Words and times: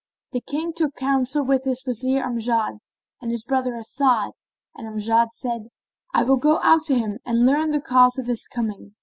The 0.31 0.41
King 0.41 0.73
took 0.75 0.95
counsel 0.95 1.45
with 1.45 1.63
his 1.65 1.83
Wazir 1.85 2.23
Amjad 2.23 2.79
and 3.21 3.29
his 3.29 3.45
brother 3.45 3.73
As'ad; 3.75 4.31
and 4.75 4.87
Amjad 4.87 5.27
said, 5.31 5.65
"I 6.11 6.23
will 6.23 6.37
go 6.37 6.57
out 6.63 6.85
to 6.85 6.97
him 6.97 7.19
and 7.23 7.45
learn 7.45 7.69
the 7.69 7.81
cause 7.81 8.17
of 8.17 8.25
his 8.25 8.47
coming." 8.47 8.95